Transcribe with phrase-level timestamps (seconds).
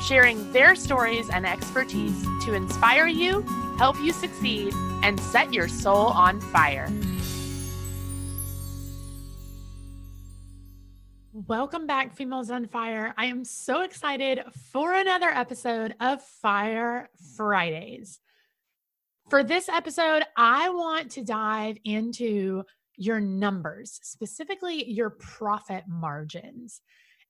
[0.00, 3.42] sharing their stories and expertise to inspire you,
[3.78, 4.72] help you succeed,
[5.02, 6.90] and set your soul on fire.
[11.32, 13.14] Welcome back, Females on Fire.
[13.16, 14.40] I am so excited
[14.72, 18.20] for another episode of Fire Fridays.
[19.28, 22.64] For this episode, I want to dive into
[22.96, 26.80] your numbers, specifically your profit margins.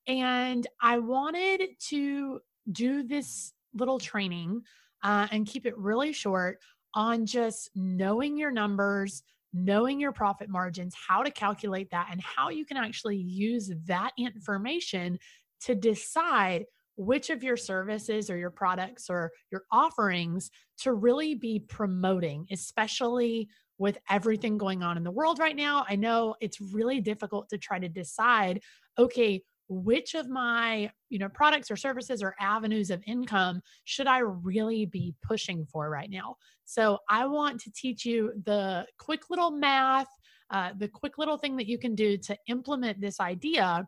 [0.06, 2.40] And I wanted to
[2.72, 4.62] do this little training
[5.02, 6.58] uh, and keep it really short
[6.94, 12.48] on just knowing your numbers, knowing your profit margins, how to calculate that, and how
[12.48, 15.18] you can actually use that information
[15.62, 16.64] to decide
[16.96, 23.48] which of your services or your products or your offerings to really be promoting, especially
[23.78, 25.86] with everything going on in the world right now.
[25.88, 28.60] I know it's really difficult to try to decide,
[28.98, 34.18] okay, which of my you know products or services or avenues of income should i
[34.18, 39.52] really be pushing for right now so i want to teach you the quick little
[39.52, 40.08] math
[40.50, 43.86] uh, the quick little thing that you can do to implement this idea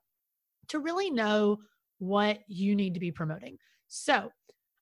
[0.69, 1.59] to really know
[1.99, 4.31] what you need to be promoting so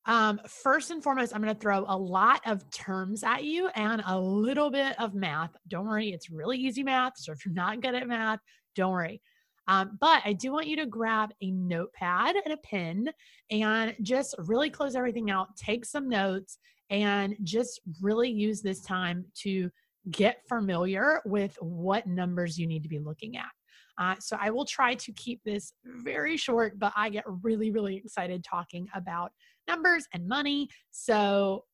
[0.06, 4.02] um, first and foremost, I'm going to throw a lot of terms at you and
[4.06, 5.50] a little bit of math.
[5.68, 7.18] Don't worry, it's really easy math.
[7.18, 8.40] So if you're not good at math,
[8.74, 9.20] don't worry.
[9.70, 13.08] Um, but I do want you to grab a notepad and a pen
[13.52, 16.58] and just really close everything out, take some notes,
[16.90, 19.70] and just really use this time to
[20.10, 23.50] get familiar with what numbers you need to be looking at.
[23.96, 27.96] Uh, so I will try to keep this very short, but I get really, really
[27.96, 29.30] excited talking about
[29.68, 30.68] numbers and money.
[30.90, 31.64] So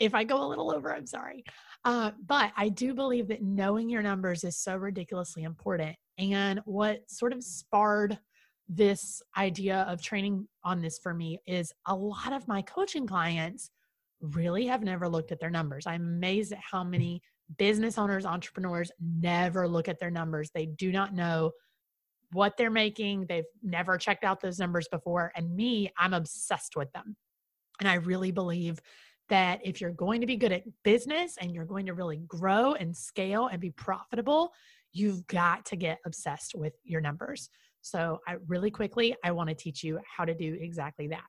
[0.00, 1.44] if I go a little over, I'm sorry.
[1.84, 5.96] Uh, but I do believe that knowing your numbers is so ridiculously important.
[6.18, 8.18] And what sort of sparred
[8.68, 13.70] this idea of training on this for me is a lot of my coaching clients
[14.20, 15.86] really have never looked at their numbers.
[15.86, 17.22] I'm amazed at how many
[17.58, 20.50] business owners, entrepreneurs never look at their numbers.
[20.54, 21.52] They do not know
[22.32, 23.26] what they're making.
[23.28, 25.32] They've never checked out those numbers before.
[25.34, 27.16] And me, I'm obsessed with them.
[27.80, 28.78] And I really believe
[29.30, 32.74] that if you're going to be good at business and you're going to really grow
[32.74, 34.52] and scale and be profitable,
[34.92, 37.48] you've got to get obsessed with your numbers.
[37.80, 41.24] So, I really quickly, I want to teach you how to do exactly that.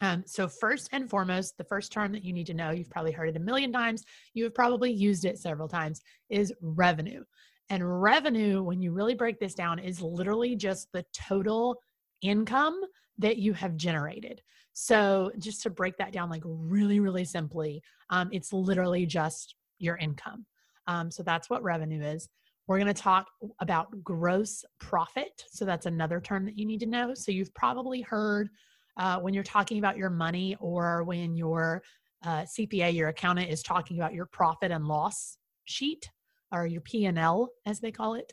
[0.00, 3.12] Um, so, first and foremost, the first term that you need to know, you've probably
[3.12, 6.00] heard it a million times, you have probably used it several times,
[6.30, 7.22] is revenue.
[7.68, 11.80] And revenue, when you really break this down, is literally just the total
[12.22, 12.80] income
[13.18, 14.42] that you have generated.
[14.72, 19.96] So, just to break that down, like really, really simply, um, it's literally just your
[19.96, 20.44] income.
[20.86, 22.28] Um, so, that's what revenue is.
[22.66, 23.28] We're going to talk
[23.60, 25.44] about gross profit.
[25.50, 27.14] So, that's another term that you need to know.
[27.14, 28.50] So, you've probably heard
[28.98, 31.82] uh, when you're talking about your money or when your
[32.24, 36.10] uh, CPA, your accountant, is talking about your profit and loss sheet
[36.52, 38.32] or your P&L, as they call it.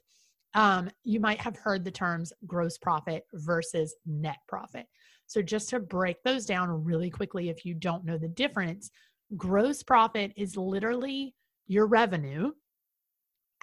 [0.56, 4.86] Um, you might have heard the terms gross profit versus net profit.
[5.26, 8.92] So, just to break those down really quickly, if you don't know the difference,
[9.36, 11.34] gross profit is literally
[11.68, 12.52] your revenue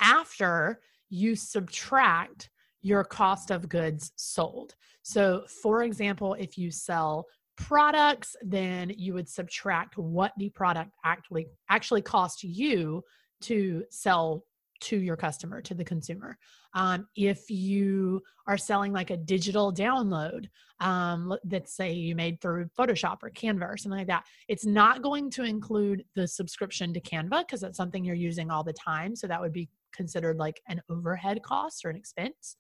[0.01, 0.81] after
[1.11, 2.51] you subtract
[2.83, 4.75] your cost of goods sold.
[5.03, 7.27] So, for example, if you sell
[7.57, 13.05] products, then you would subtract what the product actually actually cost you
[13.43, 14.45] to sell
[14.81, 16.37] to your customer, to the consumer.
[16.75, 20.47] Um, if you are selling like a digital download
[20.81, 25.03] um, that say you made through Photoshop or Canva or something like that, it's not
[25.03, 29.15] going to include the subscription to Canva because that's something you're using all the time.
[29.15, 32.57] So that would be considered like an overhead cost or an expense.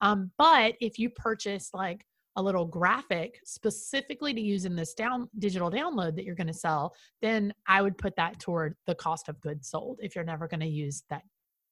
[0.00, 2.04] Um, but if you purchase like
[2.36, 6.52] a little graphic specifically to use in this down digital download that you're going to
[6.52, 10.48] sell, then I would put that toward the cost of goods sold if you're never
[10.48, 11.22] going to use that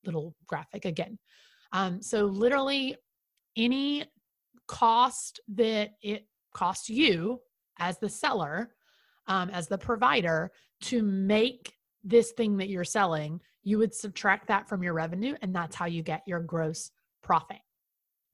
[0.05, 1.19] little graphic again.
[1.73, 2.97] Um, so literally
[3.57, 4.05] any
[4.67, 7.41] cost that it costs you
[7.79, 8.75] as the seller,
[9.27, 10.51] um, as the provider
[10.83, 15.55] to make this thing that you're selling, you would subtract that from your revenue, and
[15.55, 16.91] that's how you get your gross
[17.23, 17.59] profit.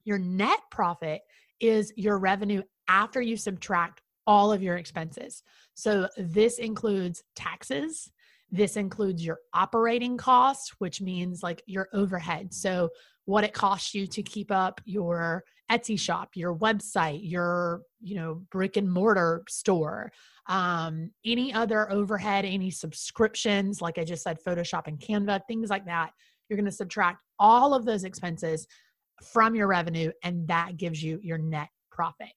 [0.05, 1.21] Your net profit
[1.61, 5.43] is your revenue after you subtract all of your expenses.
[5.75, 8.11] So this includes taxes,
[8.51, 12.55] This includes your operating costs, which means like your overhead.
[12.55, 12.89] So,
[13.27, 18.43] what it costs you to keep up your Etsy shop, your website, your, you know,
[18.51, 20.11] brick and mortar store,
[20.49, 25.85] um, any other overhead, any subscriptions, like I just said, Photoshop and Canva, things like
[25.85, 26.13] that.
[26.49, 28.67] You're going to subtract all of those expenses
[29.23, 32.33] from your revenue, and that gives you your net profit.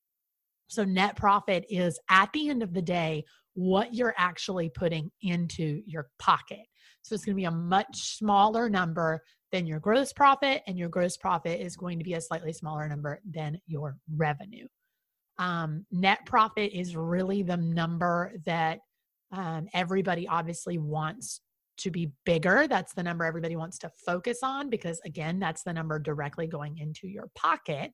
[0.68, 3.24] So, net profit is at the end of the day
[3.54, 6.66] what you're actually putting into your pocket.
[7.04, 9.22] So, it's going to be a much smaller number
[9.52, 12.88] than your gross profit, and your gross profit is going to be a slightly smaller
[12.88, 14.68] number than your revenue.
[15.38, 18.80] Um, net profit is really the number that
[19.32, 21.42] um, everybody obviously wants
[21.78, 22.68] to be bigger.
[22.68, 26.78] That's the number everybody wants to focus on because, again, that's the number directly going
[26.78, 27.92] into your pocket.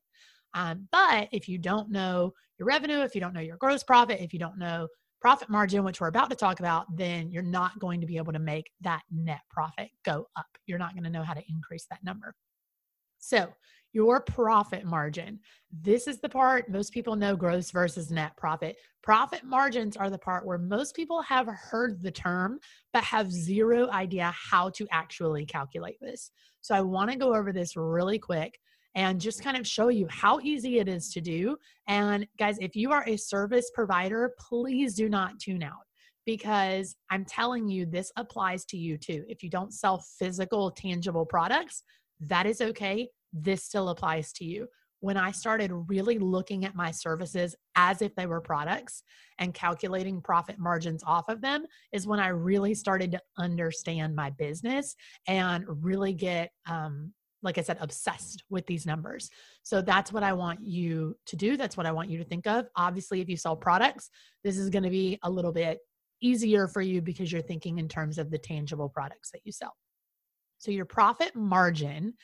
[0.54, 4.20] Um, but if you don't know your revenue, if you don't know your gross profit,
[4.20, 4.88] if you don't know
[5.20, 8.32] profit margin, which we're about to talk about, then you're not going to be able
[8.32, 10.46] to make that net profit go up.
[10.66, 12.34] You're not going to know how to increase that number.
[13.18, 13.48] So,
[13.94, 15.40] your profit margin.
[15.72, 18.76] This is the part most people know gross versus net profit.
[19.02, 22.58] Profit margins are the part where most people have heard the term,
[22.92, 26.30] but have zero idea how to actually calculate this.
[26.60, 28.58] So, I want to go over this really quick
[28.94, 31.56] and just kind of show you how easy it is to do.
[31.86, 35.84] And guys, if you are a service provider, please do not tune out
[36.28, 39.24] because I'm telling you, this applies to you too.
[39.28, 41.82] If you don't sell physical, tangible products,
[42.20, 43.08] that is okay.
[43.32, 44.66] This still applies to you.
[45.00, 49.02] When I started really looking at my services as if they were products
[49.38, 54.30] and calculating profit margins off of them, is when I really started to understand my
[54.30, 54.96] business
[55.28, 57.12] and really get um,
[57.42, 57.84] like I said, mm-hmm.
[57.84, 59.30] obsessed with these numbers.
[59.62, 61.56] So that's what I want you to do.
[61.56, 62.66] That's what I want you to think of.
[62.76, 64.10] Obviously, if you sell products,
[64.44, 65.78] this is going to be a little bit
[66.20, 69.74] easier for you because you're thinking in terms of the tangible products that you sell.
[70.58, 72.14] So your profit margin,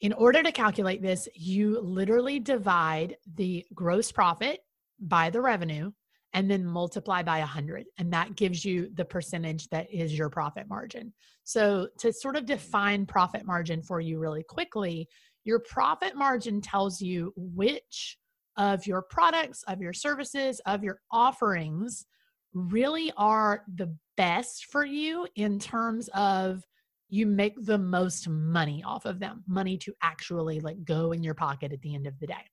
[0.00, 4.60] in order to calculate this, you literally divide the gross profit
[4.98, 5.92] by the revenue
[6.32, 10.68] and then multiply by 100 and that gives you the percentage that is your profit
[10.68, 11.12] margin.
[11.44, 15.08] So to sort of define profit margin for you really quickly
[15.44, 18.18] your profit margin tells you which
[18.56, 22.06] of your products of your services of your offerings
[22.52, 26.62] really are the best for you in terms of
[27.08, 31.34] you make the most money off of them money to actually like go in your
[31.34, 32.44] pocket at the end of the day.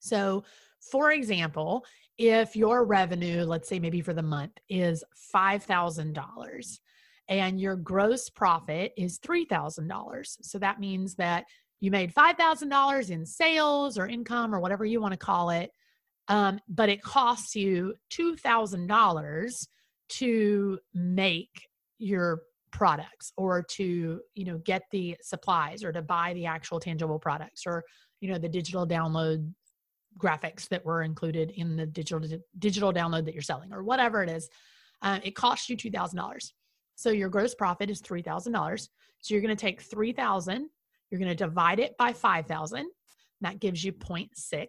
[0.00, 0.44] So
[0.90, 1.84] for example
[2.18, 5.02] if your revenue, let's say maybe for the month, is
[5.34, 6.78] $5,000
[7.28, 10.36] and your gross profit is $3,000.
[10.42, 11.44] So that means that
[11.80, 15.70] you made $5,000 in sales or income or whatever you want to call it,
[16.28, 19.66] um, but it costs you $2,000
[20.10, 21.68] to make
[21.98, 22.42] your
[22.72, 27.64] products or to you know get the supplies or to buy the actual tangible products
[27.66, 27.84] or
[28.20, 29.52] you know the digital download
[30.18, 32.20] graphics that were included in the digital
[32.58, 34.48] digital download that you're selling or whatever it is
[35.02, 36.52] uh, it costs you $2000
[36.94, 38.88] so your gross profit is $3000
[39.20, 40.68] so you're going to take 3000
[41.10, 42.86] you're going to divide it by 5000
[43.40, 44.66] that gives you 0.6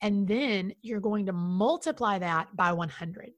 [0.00, 3.30] and then you're going to multiply that by 100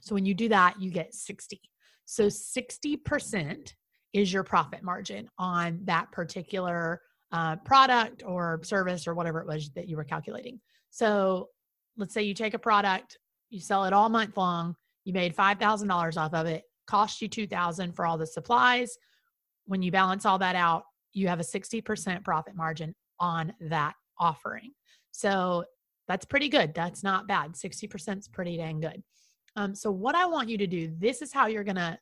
[0.00, 1.60] so when you do that you get 60
[2.04, 3.74] so 60%
[4.14, 7.02] is your profit margin on that particular
[7.32, 10.60] uh, product or service or whatever it was that you were calculating.
[10.90, 11.48] So
[11.96, 13.18] let's say you take a product,
[13.50, 17.92] you sell it all month long, you made $5,000 off of it, cost you 2000
[17.92, 18.96] for all the supplies.
[19.66, 24.72] When you balance all that out, you have a 60% profit margin on that offering.
[25.10, 25.64] So
[26.06, 26.74] that's pretty good.
[26.74, 27.52] That's not bad.
[27.52, 29.02] 60% is pretty dang good.
[29.56, 31.98] Um, so, what I want you to do, this is how you're going to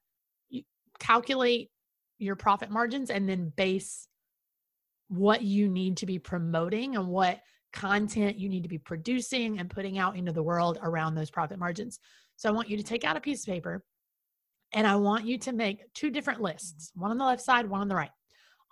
[0.98, 1.70] calculate
[2.18, 4.08] your profit margins and then base
[5.08, 7.40] what you need to be promoting and what
[7.72, 11.58] content you need to be producing and putting out into the world around those profit
[11.58, 11.98] margins.
[12.36, 13.84] So I want you to take out a piece of paper
[14.72, 17.80] and I want you to make two different lists, one on the left side, one
[17.80, 18.10] on the right.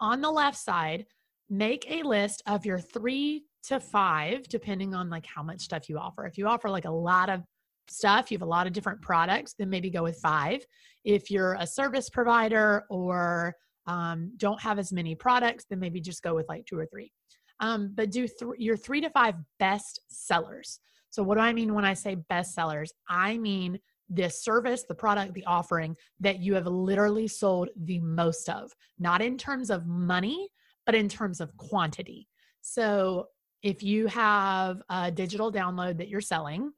[0.01, 1.07] On the left side,
[1.49, 5.99] make a list of your 3 to 5 depending on like how much stuff you
[5.99, 6.27] offer.
[6.27, 7.43] If you offer like a lot of
[7.89, 10.65] stuff, you have a lot of different products, then maybe go with 5.
[11.05, 13.55] If you're a service provider or
[13.87, 17.13] um, don't have as many products, then maybe just go with like two or three.
[17.61, 20.81] Um, but do th- your three to five best sellers.
[21.11, 22.93] So, what do I mean when I say best sellers?
[23.09, 23.79] I mean
[24.11, 29.23] the service, the product, the offering that you have literally sold the most of, not
[29.23, 30.49] in terms of money,
[30.85, 32.29] but in terms of quantity.
[32.61, 33.29] So,
[33.63, 36.71] if you have a digital download that you're selling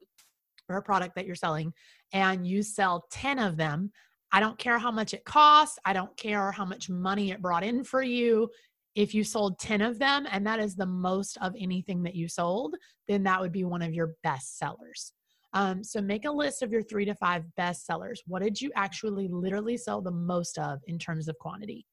[0.69, 1.73] or a product that you're selling
[2.13, 3.91] and you sell 10 of them,
[4.31, 5.79] I don't care how much it costs.
[5.85, 8.49] I don't care how much money it brought in for you.
[8.95, 12.27] If you sold 10 of them and that is the most of anything that you
[12.27, 12.75] sold,
[13.07, 15.13] then that would be one of your best sellers.
[15.53, 18.21] Um, so make a list of your three to five best sellers.
[18.27, 21.85] What did you actually literally sell the most of in terms of quantity?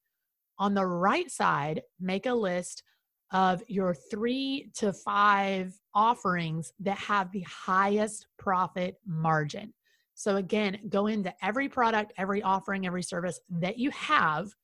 [0.58, 2.82] On the right side, make a list
[3.32, 9.72] of your three to five offerings that have the highest profit margin.
[10.14, 14.54] So, again, go into every product, every offering, every service that you have,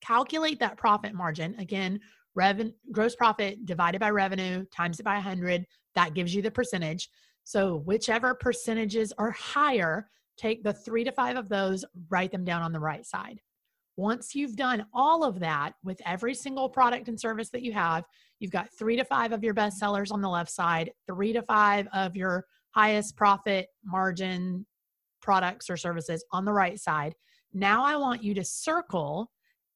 [0.00, 1.54] calculate that profit margin.
[1.58, 2.00] Again,
[2.34, 7.10] revenue, gross profit divided by revenue times it by 100, that gives you the percentage.
[7.44, 12.62] So, whichever percentages are higher, take the three to five of those, write them down
[12.62, 13.40] on the right side.
[13.96, 18.04] Once you've done all of that with every single product and service that you have,
[18.38, 21.42] you've got three to five of your best sellers on the left side, three to
[21.42, 24.66] five of your highest profit margin
[25.20, 27.14] products or services on the right side.
[27.52, 29.30] Now I want you to circle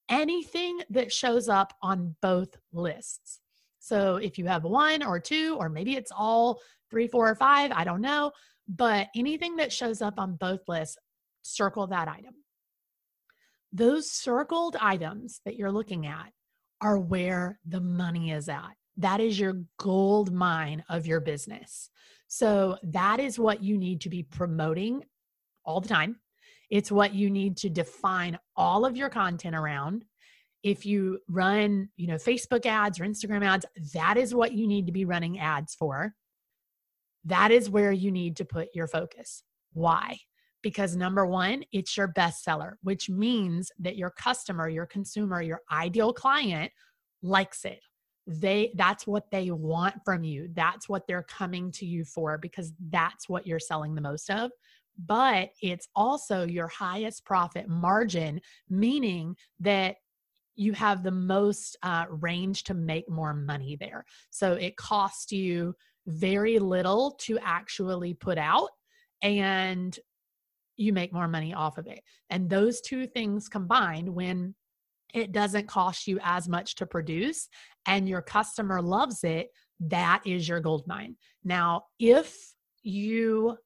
[0.09, 3.41] anything that shows up on both lists.
[3.79, 6.61] So if you have one or two, or maybe it's all
[6.91, 8.33] three, four, or five, I don't know,
[8.69, 10.97] but anything that shows up on both lists,
[11.43, 12.35] circle that item.
[13.73, 16.33] Those circled items that you're looking at
[16.81, 18.75] are where the money is at.
[18.97, 21.91] That is your gold mine of your business.
[22.29, 25.05] So that is what you need to be promoting
[25.65, 26.17] all the time.
[26.71, 30.05] It's what you need to define all of your content around.
[30.63, 34.87] If you run, you know, Facebook ads or Instagram ads, that is what you need
[34.87, 36.15] to be running ads for.
[37.25, 39.45] That is where you need to put your focus.
[39.75, 40.19] Why?
[40.63, 46.13] Because number one, it's your bestseller, which means that your customer, your consumer, your ideal
[46.13, 46.73] client
[47.23, 47.81] likes it
[48.27, 50.49] they that's what they want from you.
[50.53, 54.51] That's what they're coming to you for because that's what you're selling the most of.
[54.99, 59.97] But it's also your highest profit margin meaning that
[60.57, 64.05] you have the most uh, range to make more money there.
[64.31, 65.75] So it costs you
[66.07, 68.71] very little to actually put out
[69.23, 69.97] and
[70.77, 72.01] you make more money off of it.
[72.31, 74.55] And those two things combined when
[75.17, 77.49] it doesn't cost you as much to produce
[77.87, 79.49] and your customer loves it,
[79.81, 81.17] that is your gold mine.
[81.45, 82.37] Now, if
[82.83, 83.57] you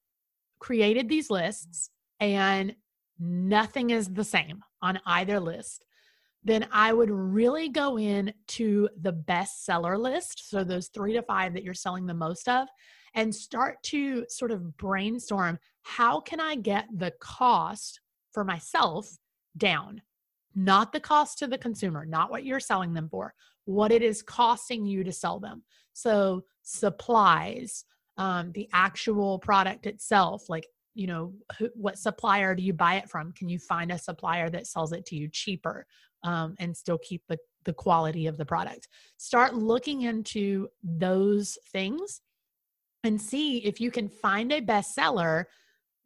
[0.58, 1.90] created these lists
[2.20, 2.74] and
[3.18, 5.84] nothing is the same on either list,
[6.42, 10.48] then I would really go in to the bestseller list.
[10.48, 12.66] So, those three to five that you're selling the most of,
[13.14, 18.00] and start to sort of brainstorm how can I get the cost
[18.32, 19.10] for myself
[19.56, 20.02] down?
[20.54, 24.22] Not the cost to the consumer, not what you're selling them for, what it is
[24.22, 25.62] costing you to sell them.
[25.92, 27.84] So, supplies,
[28.16, 33.08] um, the actual product itself, like, you know, who, what supplier do you buy it
[33.08, 33.32] from?
[33.32, 35.86] Can you find a supplier that sells it to you cheaper
[36.24, 38.88] um, and still keep the, the quality of the product?
[39.16, 42.20] Start looking into those things
[43.04, 45.44] and see if you can find a bestseller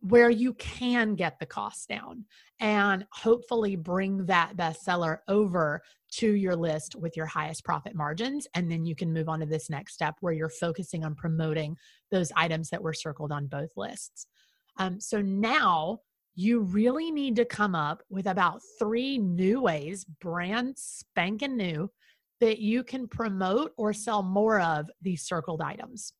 [0.04, 2.26] where you can get the cost down
[2.60, 5.80] and hopefully bring that bestseller over
[6.12, 8.46] to your list with your highest profit margins.
[8.54, 11.74] And then you can move on to this next step where you're focusing on promoting
[12.10, 14.26] those items that were circled on both lists.
[14.76, 16.00] Um, so now
[16.34, 21.90] you really need to come up with about three new ways, brand spanking new,
[22.40, 26.12] that you can promote or sell more of these circled items.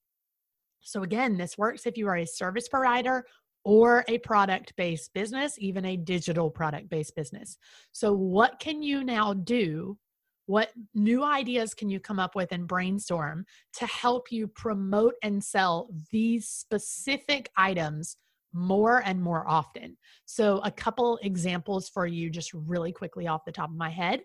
[0.80, 3.24] So, again, this works if you are a service provider
[3.64, 7.56] or a product based business, even a digital product based business.
[7.92, 9.98] So, what can you now do?
[10.46, 13.46] What new ideas can you come up with and brainstorm
[13.78, 18.18] to help you promote and sell these specific items
[18.52, 19.96] more and more often?
[20.26, 24.22] So, a couple examples for you, just really quickly off the top of my head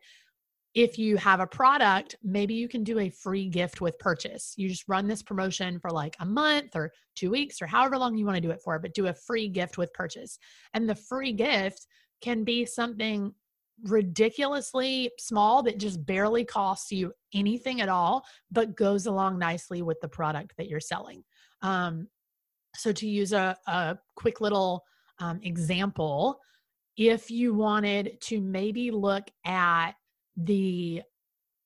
[0.75, 4.53] if you have a product, maybe you can do a free gift with purchase.
[4.55, 8.17] You just run this promotion for like a month or two weeks or however long
[8.17, 10.37] you want to do it for, but do a free gift with purchase.
[10.73, 11.87] And the free gift
[12.21, 13.33] can be something
[13.83, 19.99] ridiculously small that just barely costs you anything at all, but goes along nicely with
[20.01, 21.23] the product that you're selling.
[21.61, 22.07] Um,
[22.75, 24.83] so, to use a, a quick little
[25.19, 26.39] um, example,
[26.97, 29.93] if you wanted to maybe look at
[30.37, 31.01] the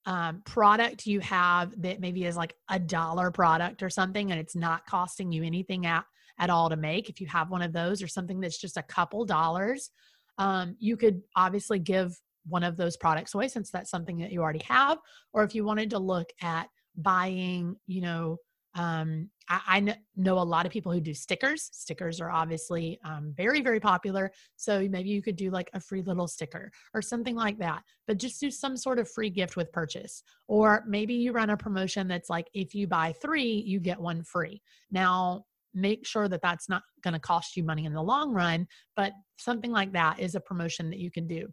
[0.06, 4.56] um, product you have that maybe is like a dollar product or something and it's
[4.56, 6.04] not costing you anything at,
[6.40, 8.84] at all to make if you have one of those or something that's just a
[8.84, 9.92] couple dollars
[10.40, 14.42] um, you could obviously give one of those products away since that's something that you
[14.42, 14.98] already have
[15.32, 16.68] or if you wanted to look at
[16.98, 18.38] buying you know
[18.76, 21.70] Um, I, I kn- know a lot of people who do stickers.
[21.72, 24.32] Stickers are obviously um, very, very popular.
[24.56, 28.18] So maybe you could do like a free little sticker or something like that, but
[28.18, 30.24] just do some sort of free gift with purchase.
[30.48, 34.24] Or maybe you run a promotion that's like if you buy three, you get one
[34.24, 34.62] free.
[34.92, 38.68] Now, make sure that that's not going to cost you money in the long run,
[38.96, 41.48] but something like that is a promotion that you can do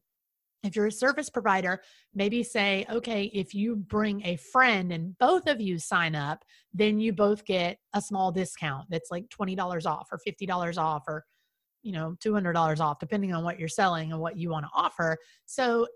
[0.62, 1.80] if you're a service provider,
[2.14, 7.00] maybe say, okay, if you bring a friend and both of you sign up, then
[7.00, 11.24] you both get a small discount that's like $20 off or $50 off or
[11.82, 15.16] you know $200 off depending on what you're selling and what you want to offer.
[15.46, 15.86] So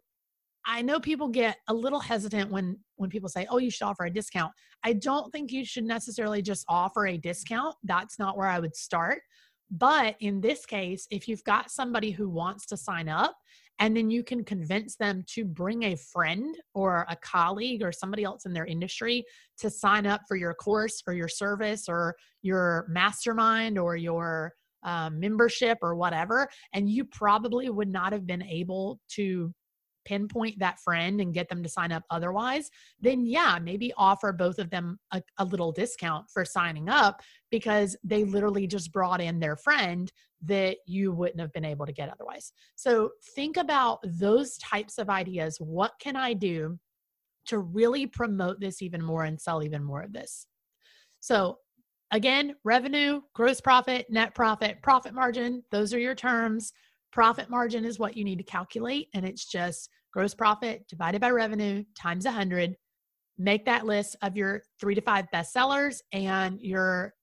[0.67, 4.05] I know people get a little hesitant when when people say, "Oh, you should offer
[4.05, 4.53] a discount."
[4.83, 7.77] I don't think you should necessarily just offer a discount.
[7.83, 9.21] That's not where I would start.
[9.71, 13.37] But in this case, if you've got somebody who wants to sign up
[13.79, 18.23] and then you can convince them to bring a friend or a colleague or somebody
[18.23, 19.25] else in their industry
[19.59, 24.53] to sign up for your course or your service or your mastermind or your
[24.85, 26.49] um, membership or whatever.
[26.73, 29.53] And you probably would not have been able to
[30.05, 32.71] pinpoint that friend and get them to sign up otherwise,
[33.01, 37.97] then yeah, maybe offer both of them a, a, little discount for signing up because
[38.05, 42.11] they literally just brought in their friend that you wouldn't have been able to get
[42.11, 42.53] otherwise.
[42.77, 45.57] So think about those types of ideas.
[45.59, 46.79] What can I do
[47.47, 50.47] to really promote this even more and sell even more of this?
[51.21, 51.59] So
[52.11, 56.73] again, revenue, gross profit, net profit, profit margin, those are your terms.
[57.15, 61.31] Profit margin is what you need to calculate, and it's just gross profit divided by
[61.31, 62.75] revenue times 100.
[63.39, 67.15] Make that list of your three to five best sellers and your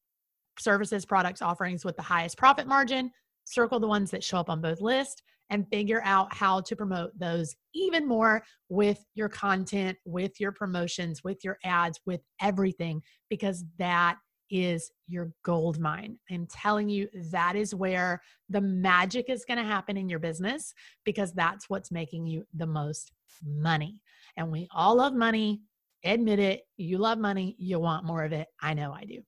[0.57, 3.11] services, products, offerings with the highest profit margin.
[3.43, 7.11] Circle the ones that show up on both lists and figure out how to promote
[7.19, 13.65] those even more with your content, with your promotions, with your ads, with everything, because
[13.77, 14.15] that
[14.51, 16.17] is your gold mine.
[16.29, 20.73] I'm telling you, that is where the magic is going to happen in your business
[21.05, 23.11] because that's what's making you the most
[23.43, 24.01] money.
[24.37, 25.61] And we all love money.
[26.03, 26.61] Admit it.
[26.77, 27.55] You love money.
[27.57, 28.47] You want more of it.
[28.61, 29.21] I know I do.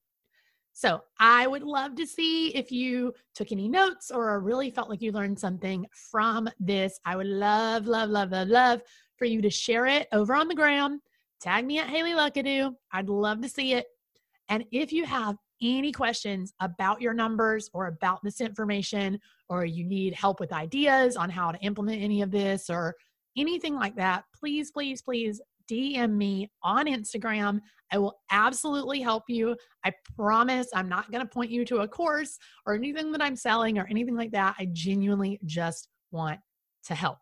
[0.74, 5.02] So I would love to see if you took any notes or really felt like
[5.02, 7.00] you learned something from this.
[7.06, 8.82] I would love, love, love, love, love
[9.18, 11.00] for you to share it over on the gram.
[11.40, 12.74] Tag me at Haley Luckadoo.
[12.92, 13.86] I'd love to see it.
[14.50, 19.86] And if you have any questions about your numbers or about this information, or you
[19.86, 22.96] need help with ideas on how to implement any of this or
[23.38, 27.62] anything like that, please, please, please DM me on Instagram.
[27.92, 29.56] I will absolutely help you.
[29.86, 33.36] I promise I'm not going to point you to a course or anything that I'm
[33.36, 34.56] selling or anything like that.
[34.60, 36.40] I genuinely just want
[36.86, 37.20] to help.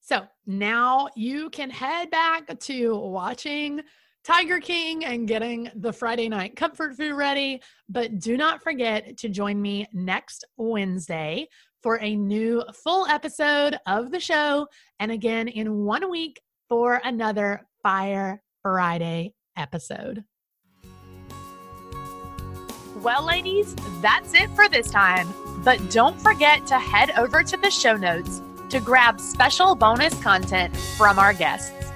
[0.00, 3.80] So now you can head back to watching
[4.24, 7.60] Tiger King and getting the Friday night comfort food ready.
[7.88, 11.48] But do not forget to join me next Wednesday
[11.82, 14.66] for a new full episode of the show.
[14.98, 20.24] And again, in one week for another Fire Friday episode.
[22.96, 25.32] Well, ladies, that's it for this time.
[25.64, 30.76] But don't forget to head over to the show notes to grab special bonus content
[30.76, 31.89] from our guests.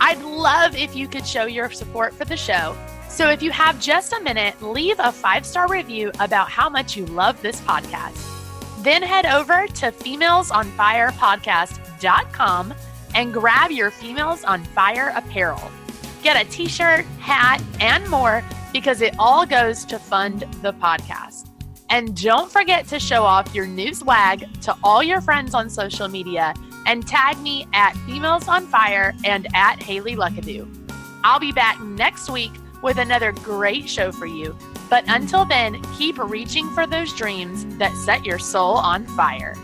[0.00, 2.76] I'd love if you could show your support for the show.
[3.08, 6.96] So if you have just a minute, leave a five star review about how much
[6.96, 8.28] you love this podcast.
[8.82, 12.74] Then head over to femalesonfirepodcast.com
[13.14, 15.70] and grab your Females on Fire apparel.
[16.22, 21.50] Get a t shirt, hat, and more because it all goes to fund the podcast.
[21.90, 26.08] And don't forget to show off your new swag to all your friends on social
[26.08, 26.54] media
[26.86, 30.66] and tag me at Females on Fire and at Haley Luckadoo.
[31.24, 34.56] I'll be back next week with another great show for you.
[34.90, 39.56] But until then, keep reaching for those dreams that set your soul on fire.